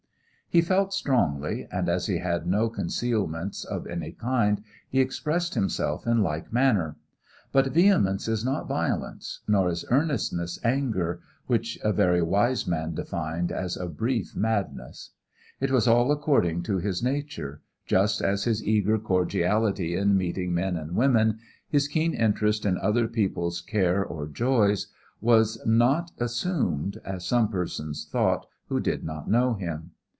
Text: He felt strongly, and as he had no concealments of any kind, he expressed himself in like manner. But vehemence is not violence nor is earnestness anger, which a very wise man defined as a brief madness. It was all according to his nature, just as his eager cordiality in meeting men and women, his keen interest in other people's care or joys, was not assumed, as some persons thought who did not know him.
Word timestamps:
He 0.53 0.61
felt 0.61 0.93
strongly, 0.93 1.65
and 1.71 1.87
as 1.87 2.07
he 2.07 2.17
had 2.17 2.45
no 2.45 2.67
concealments 2.69 3.63
of 3.63 3.87
any 3.87 4.11
kind, 4.11 4.61
he 4.89 4.99
expressed 4.99 5.53
himself 5.55 6.05
in 6.05 6.21
like 6.21 6.51
manner. 6.51 6.97
But 7.53 7.67
vehemence 7.71 8.27
is 8.27 8.43
not 8.43 8.67
violence 8.67 9.39
nor 9.47 9.69
is 9.69 9.85
earnestness 9.89 10.59
anger, 10.61 11.21
which 11.47 11.79
a 11.85 11.93
very 11.93 12.21
wise 12.21 12.67
man 12.67 12.93
defined 12.93 13.49
as 13.49 13.77
a 13.77 13.87
brief 13.87 14.35
madness. 14.35 15.11
It 15.61 15.71
was 15.71 15.87
all 15.87 16.11
according 16.11 16.63
to 16.63 16.79
his 16.79 17.01
nature, 17.01 17.61
just 17.85 18.21
as 18.21 18.43
his 18.43 18.61
eager 18.61 18.99
cordiality 18.99 19.95
in 19.95 20.17
meeting 20.17 20.53
men 20.53 20.75
and 20.75 20.97
women, 20.97 21.37
his 21.69 21.87
keen 21.87 22.13
interest 22.13 22.65
in 22.65 22.77
other 22.77 23.07
people's 23.07 23.61
care 23.61 24.03
or 24.03 24.27
joys, 24.27 24.87
was 25.21 25.65
not 25.65 26.11
assumed, 26.19 26.97
as 27.05 27.25
some 27.25 27.47
persons 27.47 28.05
thought 28.11 28.45
who 28.67 28.81
did 28.81 29.05
not 29.05 29.29
know 29.31 29.53
him. 29.53 29.91